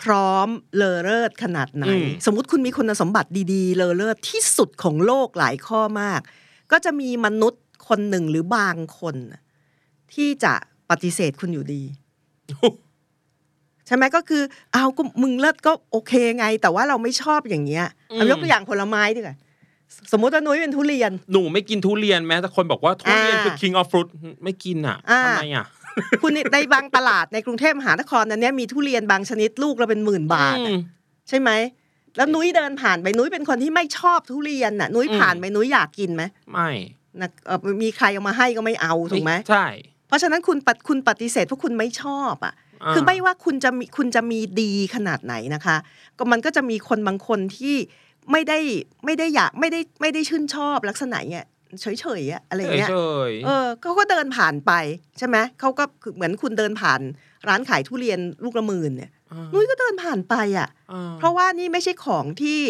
[0.00, 6.20] พร้อมเลอเลิศขนาดไหนอืมสมมุติคุณมีคุณสมบัติดีๆ เลอเลิศที่สุดของโลกหลายข้อมาก
[6.72, 9.42] ก็จะมีมนุษย์คนหนึ่งหรือบางคนน่ะ
[10.14, 10.52] ที่จะ
[10.90, 11.82] ปฏิเสธคุณอยู่ดี
[13.86, 19.36] ใช่ไหมก็คือเอาก็มึงเลิศก็โอเคไง แต่ว่าเราไม่ชอบอย่างเงี้ยเอายกตัวอย่างผลไม้ดีกว่า
[20.12, 24.08] สมมติว่านุ้ยเป็นทุเรียน หนูไม่กินทุเรียนแม้แต่คนบอกว่าทุเรียนอ่าคือ king of fruit
[24.42, 25.66] ไม่กินอะอ่าทำไมอะ
[26.22, 30.80] คุณในบางตลาดในกรุงเทพมหานครนั้นเนี้ยมีทุเรียนบางชนิดลูกเราเป็นหมื่นบาทอือะม
[31.28, 31.50] ใช่ไหม
[32.16, 36.70] แล้วนุ้ยเดินผ่านไปนุ้ยเป็นคนที่ไม่ชอบทุเรียนน่ะ นุ้ยอืมผ่านไปนุ้ยอยากกินไหมไม่
[37.20, 39.66] นะเอ่อมีใครเอามาให้ก็ไม่เอาถูกไหมใช่
[40.08, 45.76] เพราะฉะนั้นคุณปฏิคุณปฏิเสธเพราะคุณไม่ชอบอะาคือไม่ว่าคุณจะมีคุณจะมีดีขนาดไหนนะคะ
[46.18, 47.76] ก็มันก็จะมีคนบางคนที่
[48.32, 48.58] ไม่ได้
[49.04, 51.46] ไม่ได้อยากไม่ได้ไม่ได้ชื่นชอบลักษณะเนี้ย
[51.80, 52.96] เฉยๆอะอะไรอย่างเงี้ยเฉ
[53.30, 54.72] ยๆเออเขาก็เดินผ่านไป
[55.18, 57.00] ใช่ไหมเขาก็คือเหมือนคุณเดินผ่าน
[57.48, 62.60] ร้านขายทุเรียนลูกละหมื่นเนี่ยานุ้ยก็เดินผ่านไปอะอ่เพราะว่านี่ไม่ใช่ของที่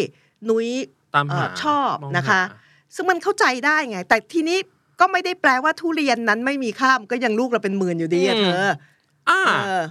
[0.49, 0.67] นุ้ย
[1.15, 4.57] ตามหาเอ่อชอบมงนะคะหาซึ่งมันเข้าใจได้ไง แต่ทีนี้
[4.99, 8.67] ก็ไม่ได้แปลว่าทุเรียนนั้นไม่มีค่ามนก็ยังลูกเราเป็นหมื่นอยู่ดีอะเธอ
[9.29, 9.83] อ่าเออ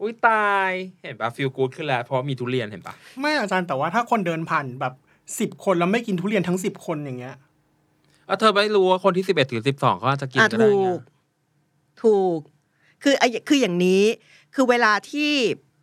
[0.00, 0.70] อุ้ยตาย
[1.02, 4.94] เห็นปะฟีลกู๊ดขึ้นแล้ว เพราะมีทุเรียนเห็นปะไม่อาจารย์แต่ว่าถ้าคนเดินผ่านแบบ
[5.40, 7.34] สิบคนแล้วไม่กินทุเรียนทั้งสิบคนอย่างเงี้ย
[8.26, 11.00] เออเธอไม่รู้ว่าคนที่สิบเอ็ดถึงสิบสองเขาอาจจะกินอะก็ได้ถูไงก
[12.02, 12.38] ถูก
[13.02, 14.02] คือไอ้คืออย่างนี้
[14.54, 15.30] คือเวลาที่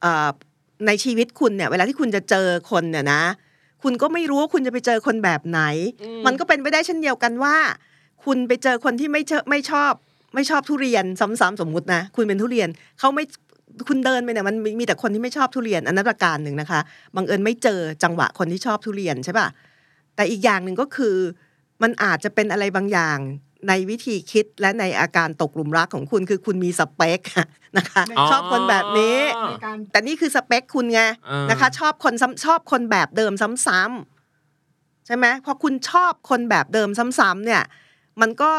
[0.01, 0.29] เอ่อ
[0.87, 3.23] ในชีวิตคุณเนี่ย เวลาที่คุณจะเจอคนเนี่ยนะ
[3.83, 5.61] คุณก็ไม่รู้ว่าคุณจะไปเจอคนแบบไหน
[6.25, 7.55] มันก็เป็นไปได้เช่นเดียวกันว่า
[8.25, 9.93] คุณไปเจอคนที่ไม่เชไม่ชอบ
[10.35, 13.23] ไม่ชอบทุเรียนซ้ำๆสมมุตินะ คุณเป็นทุเรียนเขาไม่
[13.87, 16.79] คุณเดินไปเนี่ยมันมีมีแต่คนที่ไม่ชอบทุเรียนอันนั้นประการหนึ่งนะคะ
[17.15, 19.47] บังเอิญไม่เจอจังหวะคนที่ชอบทุเรียนใช่ป่ะ
[20.15, 21.15] แต่อีกอย่างหนึ่งก็คือ
[21.83, 23.19] มันอาจจะเป็นอะไรบางอย่าง
[23.67, 27.21] ในวิธีคิดและในอาการตกหลุมรักของคุณคือคุณมีสเปค
[27.77, 33.33] นะคะชอบคนแบบนี้อ๋อในการแต่นี่คือสเปคคุณไงอ่านนะคะ ชอบคนซ้ำชอบคนแบบเดิม
[33.67, 37.63] ซ้ำๆใช่ไหมพอคุณชอบคนแบบเดิมซ้ำๆเนี่ย
[38.21, 38.51] มันก็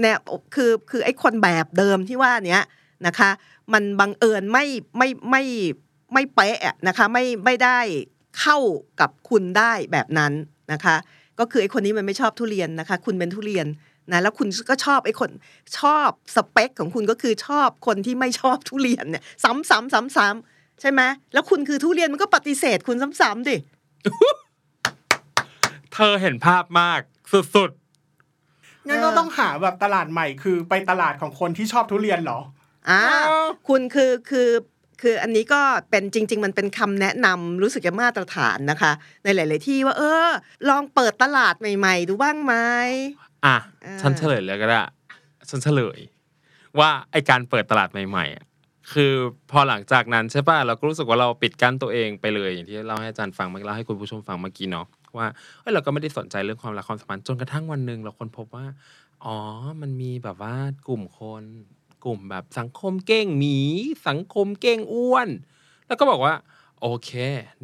[0.00, 0.18] แนว
[0.54, 2.62] คือคือไอ้คนแบบเดิมที่ว่าเนี้ย
[3.06, 3.30] นะคะ
[3.72, 4.64] มันบังเอิญไม่
[4.98, 5.42] ไม่ไม่
[6.12, 7.78] ไม่เป๊ะอะนะคะไม่ไม่ได้
[8.40, 8.58] เข้า
[9.00, 10.32] กับคุณได้แบบนั้น
[10.72, 10.96] นะคะ
[11.40, 13.66] ก็คือไอ้คนนี้มันไม่ชอบทุเรียนนะคะ คุณเป็นทุเรียน
[14.12, 15.30] นะแล้วคุณก็ชอบไอ้คน
[15.78, 21.00] ชอบสเปคของคุณก็คือชอบคนที่ไม่ชอบทุเรียนเนี่ยซ้ำซ้ำซ้ำซ้ำใช่ไหม
[21.32, 23.56] แล้วคุณคือทุเรียนมันก็ปฏิเสธคุณซ้ำๆดิ
[25.94, 27.00] เธอเห็นภาพมาก
[27.32, 32.40] สุดๆงั้นก็ต้องหาแบบตลาดใหม่คือไปตลาดของคนที่ชอบทุเรียนเหรอ
[32.90, 34.48] อ่าอ๋อคุณคือคือ
[35.02, 35.60] คืออันนี้ก็
[35.90, 38.92] เป็นจริง ๆ มันเป็นคำแนะนำรู้สึกจะมาตรฐานนะคะ
[39.24, 40.28] ในหลาย ๆ ที่ว่า เออ
[40.68, 44.80] ลองเปิดตลาดใหม่ ๆ ดูบ้างไหมๆอะอ่าฉันเฉลยเลยก็ได้
[45.50, 45.98] ฉันเฉลย
[46.78, 48.44] ว่าไอการเปิดตลาดใหม่ๆอะ
[48.92, 49.12] คือ
[49.50, 54.86] พอหลังจากนั้นใช่ป่ะเราก็รู้สึกว่าเราปิดกั้นตัวเองไปเลยอย่างที่เล่าให้อาจารย์ฟังเมื่อกี้เล่าให้คุณผู้ชมฟังเมื่อกี้เนาะ
[55.16, 55.26] ว่า
[55.60, 58.66] เอ้ยเราก็ไม่ได้สนใจเรื่องความรักความสัมพันธ์จนกระทั่งวันหนึ่งเราค้นพบว่า
[59.24, 59.36] อ๋อ
[59.80, 60.54] มันมีแบบว่า
[60.88, 61.42] กลุ่มคน
[62.04, 63.58] กลุ่มแบบสังคมเก้งหมี
[64.08, 65.28] สังคมเก้งอ้วน
[65.86, 66.34] แล้วก็บอกว่า
[66.80, 67.10] โอเค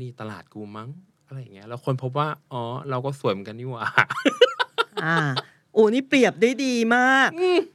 [0.00, 0.88] นี่ตลาดกูมั้ง
[1.26, 3.84] อะไรอย่างเงี้ยแล้วคนพบว่าอ๋อเราก็สวยเหมือนกันนี่หว่า
[5.04, 5.16] อ่า
[5.72, 7.30] โอ้นี่เปรียบได้ดีมาก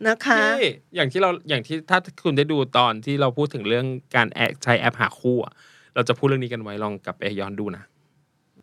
[0.08, 5.54] นะคะที่อย่างที่เราอย่างที่ถ้าคุณได้ดูตอนที่เราพูดถึงเรื่องการแอใช้แอปหาคู่อะ
[5.96, 7.84] เราจะพูดเรื่องนี้กันไว้ลองกลับไปย้อนดูนะ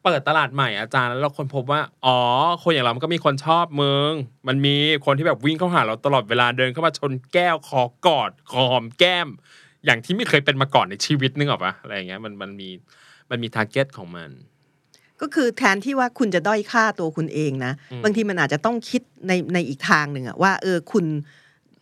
[0.04, 2.18] เปิดตลาดใหม่อาจารย์แล้วเราค้นพบว่า อ๋อ
[2.62, 4.12] คนอย่างเรามันก็มีคนชอบมึง
[4.48, 9.28] มันมีคนที่แบบวิ่งเข้าหาเราตลอดเวลาเดินเข้ามาชนแก้วคอกอดคอหอมแก้ม
[9.84, 12.68] อย่างที่ไม่เคยเป็นมาก่อนในชีวิตนึกออกปะอะไรอย่างเงี้ยมันมันมี
[13.30, 14.30] มันมี target ของมัน
[15.20, 21.04] ก็คือแทนที่ว่าคุณจะด้อยค่าตัวคุณเองนะอืมบางทีมันอาจจะต้องคิดในในอีกทางหนึ่งอะว่า เออคุณ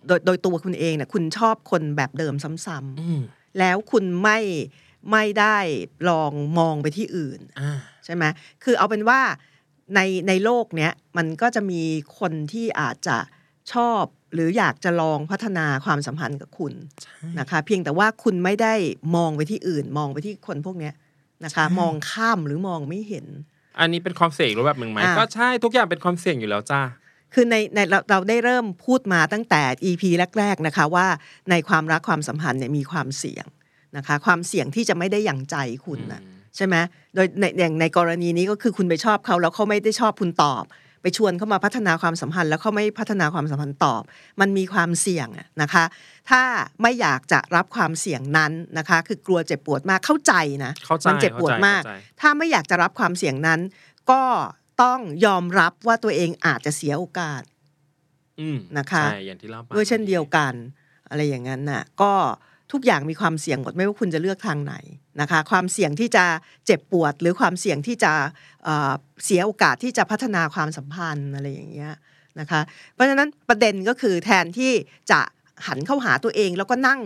[0.07, 4.39] โดยโดยตัวคุณเองเนี่ยคุณชอบคนแบบเดิมซ้ำอืมๆแล้วคุณไม่
[5.11, 5.59] ไม่ได้
[6.09, 7.71] ลองมองไปที่อื่นอ่า
[8.05, 8.25] ใช่ไหม
[8.65, 9.21] คือเอาเป็นว่า
[9.95, 11.83] ในในโลกเนี้ยมันก็จะมี
[12.19, 13.19] คนที่อาจจะ
[13.73, 14.03] ชอบ
[14.35, 16.73] หรืออยากจะลองพัฒนาความสัมพันธ์กับคุณ
[17.39, 18.75] นะคะ เพียงแต่ว่าคุณไม่ได้
[19.17, 20.95] มองไปที่อื่น มองไปที่คนพวกเนี้ย
[21.45, 23.27] นะคะ มองข้ามหรือมองไม่เห็น
[23.79, 26.83] อันนี้เป็นความเสี่ยงรูปแบบหนึ่งไหมอ่าก็ใช่ทุกอย่างเป็นความเสี่ยงอยู่แล้วจ้า
[27.35, 30.03] คือในในเราเราได้เริ่มพูดมาตั้งแต่ EP
[30.39, 31.07] แรก ๆนะคะว่า
[31.51, 33.47] ในความรักความสัมพันธ์เนี่ยมีความเสี่ยง
[33.97, 36.21] นะคะความเสี่ยงที่จะไม่ได้อย่างใจคุณนะ
[36.57, 36.77] ใช่ไหม
[37.15, 40.65] โดยในอย่างในกรณีนี้ก็คือคุณไปชอบเขาแล้วเขาไม่ได้ชอบคุณตอบ
[41.03, 44.03] ไปชวนเขามาพัฒนาความสัมพันธ์แล้วเขาไม่พัฒนาความสัมพันธ์ตอบ
[44.41, 45.85] มันมีความเสี่ยงอะนะคะ
[46.31, 46.43] ถ้า
[46.83, 50.33] ไม่อยากจะรับความเสี่ยงนั้นนะคะ คือกลัวเจ็บปวดมากเข้าใจ
[50.65, 53.61] นะเข้าใจมันเจ็บปวดมากเข้าใจถ้าไม่อยากจะรับความเสี่ยงนั้น
[54.11, 54.23] ก็
[54.83, 57.43] ต้องยอมรับว่าตัวเองอาจจะเสียโอกาส
[58.41, 60.55] อืมนะคะใช่อย่างที่เล่าไปด้วยเช่นเดียวกัน
[61.09, 62.13] อะไรอย่างนั้นน่ะ ก็
[62.73, 64.75] ทุกอย่างมีความเสี่ยงหมดไม่ว่าคุณจะเลือกทางไหน
[65.21, 66.25] นะคะความเสี่ยงที่จะ
[66.67, 68.13] เจ็บปวด หรือความเสี่ยงที่จะ
[68.65, 71.95] เเสียโอกาสที่จะพัฒนาความสัมพันธ์อะไรอย่างเงี้ย
[72.41, 72.61] นะคะ
[72.95, 74.73] เพราะฉะนั้นประเด็นก็คือแทนที่
[75.11, 75.21] จะ
[75.67, 77.01] หันเข้าหาตัวเองแล้วก็นั่ง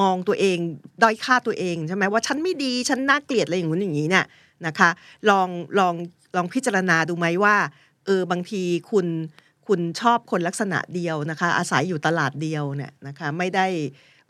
[0.00, 0.58] มองตัวเอง
[1.02, 4.26] ด้อยค่าตัวเองใช่ไหมว่าฉันไม่ดีฉันน่าเกลียดอะไรอย่างนู้นอย่างนี้เนี่ย
[4.66, 4.90] นะคะ
[5.30, 5.48] ลอง
[5.78, 5.94] ลอง
[6.36, 7.56] ลองพิจารณาดูไหมว่า
[8.06, 9.06] เออบางทีคุณ
[9.66, 13.66] คุณชอบคนลักษณะเดียวนะคะอาศัยอยู่ตลาดเดียวเนี่ยนะคะไม่ได้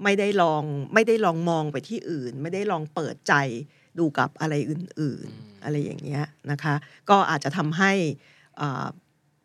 [0.03, 0.63] ไม่ได้ลอง
[0.95, 3.35] ไม่ได้ลองมองไปที่อื่น ไม่ได้ลองเปิดใจ
[3.99, 6.75] ดูกับอะไรอื่น ๆ อะไรอย่างเงี้ยนะคะ
[7.11, 7.93] ก็อาจจะทำให้
[8.61, 8.87] อ่า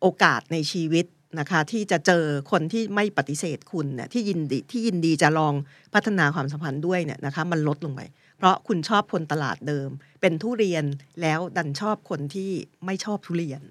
[0.00, 1.06] โอกาสในชีวิต
[1.40, 5.54] นะคะที่จะเจอคนที่ไม่ปฏิเสธคุณเนี่ยที่ยินดีที่ยินดีจะลอง
[5.94, 8.00] พัฒนาความสัมพันธ์ด้วยเนี่ยนะคะมันลดลงไป
[8.36, 9.88] เพราะคุณชอบคนตลาดเดิม
[10.20, 10.84] เป็นทุเรียน
[11.22, 12.50] แล้วดันชอบคนที่
[12.84, 13.62] ไม่ชอบทุเรียน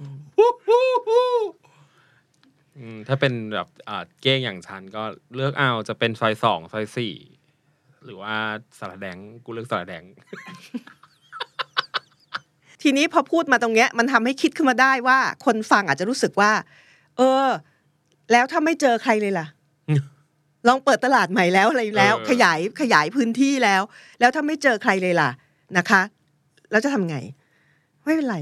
[0.00, 0.18] อืม
[3.08, 5.02] ถ้าเป็นแบบอ่าเก้งอย่างฉันก็
[5.34, 7.14] เลือกเอาจะเป็นซอยสองซอยสี่
[8.04, 8.34] หรือว่า
[8.78, 10.04] สระแดงกูเลือกสระแดง
[12.82, 16.52] ทีนี้พอพูดมาตรงเนี้ย มันทำให้คิดขึ้นมาได้ว่า คนฟังอาจจะรู้สึกว่า
[17.16, 17.46] เออ
[18.32, 19.46] แล้วถ้าไม่เจอใครเลยล่ะ
[20.68, 23.82] ลองเปิดตลาดใหม่แล้วอะไรแล้วเออขยายขยายพื้นที่แล้ว
[24.20, 25.30] แล้วถ้าไม่เจอใครเลยล่ะ
[25.78, 26.02] นะคะ
[26.70, 27.16] แล้วจะทำไง
[28.04, 28.38] ไม่เป็นไร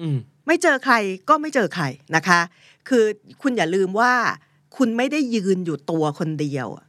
[0.00, 0.94] อืมไม่เจอใคร
[1.28, 1.84] ก็ไม่เจอใคร
[2.16, 2.40] นะคะ
[2.88, 3.04] คือ
[3.42, 4.12] คุณอย่าลืมว่า
[4.76, 6.86] คุณไม่ได้ยืนอยู่ตัวคนเดียวอะ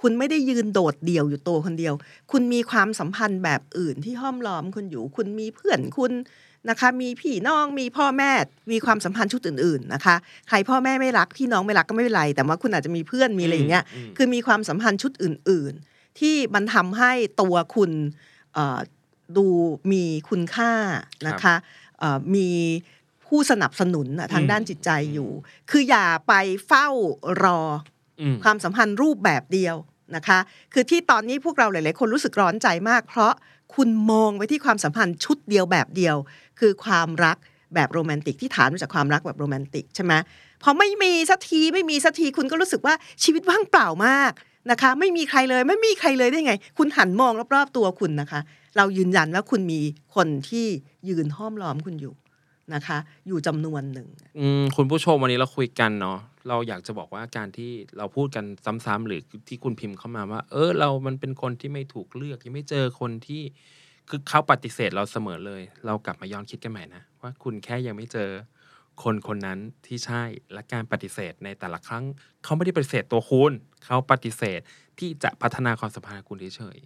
[0.00, 1.94] คุณไม่ได้ยืนโดดเดี่ยวอยู่ตัวคนเดียว
[2.32, 6.12] คุณมีความสัมพันธ์แบบอื่นที่ห้อมล้อมคุณอยู่ คุณมีเพื่อนคุณ
[6.68, 8.30] นะคะ มีพี่น้องมีพ่อแม่
[8.70, 10.16] มีความสัมพันธ์ชุดอื่นๆนะคะ
[10.48, 17.90] ใครพ่อแม่ไม่รักพี่น้องไม่รักก็ไม่เป็นไร แต่ว่าคุณอาจจะมีเพื่อนมีอะไรอย่างเงี้ยอืมอืมคือมีความสัมพันธ์ชุดอื่น ๆ ที่มันทำให้ตัวคุณ
[18.54, 18.78] เอ่อ
[19.36, 19.46] ดู
[19.92, 20.72] มีคุณค่า
[21.28, 21.54] นะคะ
[21.98, 22.48] เอ่อมี
[23.34, 25.30] ผู้สนับสนุนน่ะทางด้านจิตใจอยู่
[25.70, 26.32] คืออย่าไป
[26.66, 26.88] เฝ้า
[27.42, 27.60] รอ
[28.20, 29.76] อืมความสัมพันธ์รูปแบบเดียว
[30.16, 30.38] นะคะ
[30.72, 33.32] คือที่ตอนนี้พวกเราหลายๆ คนรู้สึกร้อนใจมาก เพราะ
[33.74, 36.16] คุณมองไปที่ความสัมพันธ์ชุดเดียวแบบเดียว
[36.60, 37.36] คือความรัก
[37.74, 40.12] แบบโรแมนติกที่ฐานมาจากความรักแบบโรแมนติกใช่ไหม
[40.62, 44.32] พอไม่มีสักทีไม่มีสักทีคุณก็รู้สึกว่าชีวิตว่างเปล่ามาก
[44.70, 48.40] นะคะ ไม่มีใครเลยไม่มีใครเลยได้ไง คุณหันมองรอบๆตัวคุณนะคะ
[48.76, 49.80] เรายืนยันว่าคุณมี
[50.14, 50.66] คนที่
[51.08, 52.14] ยืนห้อมล้อมคุณอยู่
[52.74, 54.08] นะคะ อยู่จำนวนหนึ่ง
[54.76, 58.44] คุณผู้ชมวันนี้เราคุยกันเนาะเราอยากจะบอกว่าการที่เราพูดกัน
[58.86, 63.42] ซ้ำๆหรือที่คุณพิมพ์เข้ามาว่า เออเรามันเป็นคนที่ไม่ถูกเลือกยังไม่เจอคนที่
[64.08, 68.30] คือเขาปฏิเสธเราเสมอเลย เรากลับมาย้อนคิดกันใหม่นะ ว่าคุณแค่ยังไม่เจอ
[69.02, 70.22] คนคนนั้นที่ใช่
[70.52, 72.04] และการปฏิเสธในแต่ละครั้ง
[72.44, 73.52] เขาไม่ได้ปฏิเสธตัวคุณ
[73.84, 74.60] เขาปฏิเสธ
[74.98, 76.78] ที่จะพัฒนาความสัมพันธ์กับคุณเฉย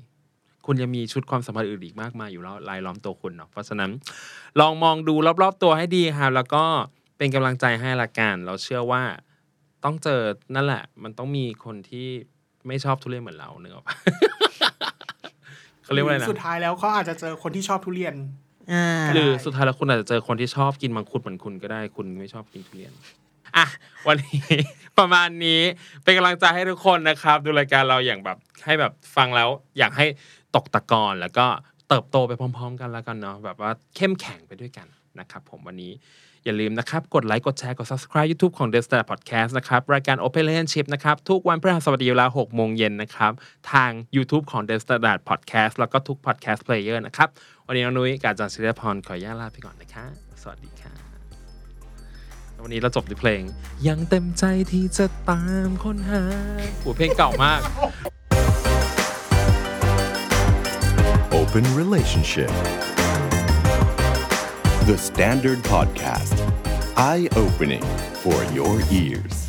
[0.70, 3.90] คุณยังมีชุดความสัมพันธ์อื่นอีกมากมายอยู่แล้วรายล้อมตัวคุณเนาะเพราะฉะนั้น
[4.60, 6.64] ลองมองดูรอบๆตัวให้ดีครับแล้วก็
[7.18, 9.02] เป็นกำลังใจให้ละกันเราเชื่อว่า
[9.84, 10.20] ต้องเจอ
[10.54, 12.08] นั่นแหละ มันต้องมีคนที่
[12.66, 13.86] ไม่ชอบทุเรียนเหมือนเราเนกอะ
[15.82, 18.14] เขาเรียกว่าอะไรนะสุดท้ายแล้วเขาอาจจะเจอคนที่ชอบทุเรียน
[18.72, 22.92] อ่าหรือสุดท้ายแล้วคุณอาจจะเจอคนที่ชอบกินมังคุดเหมือนคุณก็ได้ คุณไม่ชอบกินทุเรียน
[23.56, 23.66] อะ
[24.08, 24.42] วันนี้
[24.98, 25.62] ประมาณนี้
[26.02, 30.06] เป็นกำลังใจให้ทุกคนนะครับ ดูรายการเราอย่างแบบให้แบบฟังแล้วอยากให้
[30.56, 31.46] ตกตะกอนแล้วก็
[31.88, 34.86] เติบโตไปพร้อม ๆ กันแล้วกันเนาะแบบว่าเข้มแข็งไปด้วยกัน
[35.20, 35.92] นะครับผมวันนี้
[36.44, 43.32] อย่าลืมนะครับ กดไลค์ กดแชร์ กด subscribe YouTube ของ The Standard Podcast นะครับ รายการ Open Relationship นะครับ ทุกวันพฤหัสบดีเวลา6โมงเย็นนะครับ
[43.72, 47.28] ทาง YouTube ของ The Standard Podcast แล้วก็ทุก podcast player นะครับ
[47.66, 50.04] วันนี้น้องนุ้ยกาจารย์ศิริพรขออนุญาตลาไปก่อนนะคะ
[50.42, 51.07] สวัสดีค่ะ
[52.62, 53.42] วันนี้เราจบด้วยเพลง
[53.88, 56.22] ยังเต็มใจที่จะตามค้นหา
[56.80, 57.60] โอ้เพลงเก่ามาก
[61.40, 62.52] Open Relationship
[64.88, 66.36] The Standard Podcast
[67.10, 67.86] Eye Opening
[68.22, 69.47] for your ears